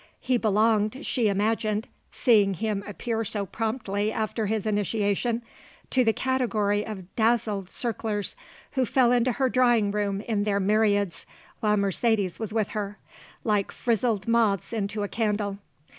He 0.19 0.37
belonged, 0.39 1.05
she 1.05 1.27
imagined, 1.27 1.87
seeing 2.11 2.55
him 2.55 2.83
appear 2.87 3.23
so 3.23 3.45
promptly 3.45 4.11
after 4.11 4.47
his 4.47 4.65
initiation, 4.65 5.43
to 5.91 6.03
the 6.03 6.11
category 6.11 6.83
of 6.83 7.15
dazzled 7.15 7.67
circlers 7.69 8.35
who 8.71 8.83
fell 8.83 9.11
into 9.11 9.33
her 9.33 9.47
drawing 9.47 9.91
room 9.91 10.21
in 10.21 10.43
their 10.43 10.59
myriads 10.59 11.27
while 11.59 11.77
Mercedes 11.77 12.39
was 12.39 12.51
with 12.51 12.69
her, 12.69 12.97
like 13.43 13.71
frizzled 13.71 14.27
moths 14.27 14.73
into 14.73 15.03
a 15.03 15.07
candle. 15.07 15.59